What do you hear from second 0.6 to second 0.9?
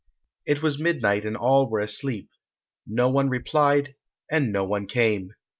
was